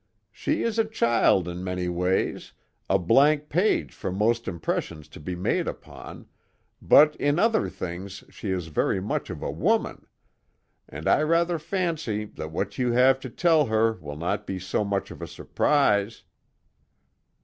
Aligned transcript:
"She 0.31 0.63
is 0.63 0.79
a 0.79 0.85
child 0.85 1.47
in 1.47 1.63
many 1.63 1.87
ways, 1.87 2.53
a 2.89 2.97
blank 2.97 3.49
page 3.49 3.93
for 3.93 4.11
most 4.11 4.47
impressions 4.47 5.07
to 5.09 5.19
be 5.19 5.35
made 5.35 5.67
upon, 5.67 6.25
but 6.81 7.15
in 7.17 7.37
other 7.37 7.69
things 7.69 8.23
she 8.27 8.49
is 8.49 8.65
very 8.69 8.99
much 8.99 9.29
of 9.29 9.43
a 9.43 9.51
woman, 9.51 10.07
and 10.89 11.07
I 11.07 11.21
rather 11.21 11.59
fancy 11.59 12.25
that 12.25 12.49
what 12.49 12.79
you 12.79 12.93
have 12.93 13.19
to 13.19 13.29
tell 13.29 13.67
her 13.67 13.93
will 13.93 14.17
not 14.17 14.47
be 14.47 14.57
so 14.57 14.83
much 14.83 15.11
of 15.11 15.21
a 15.21 15.27
surprise." 15.27 16.23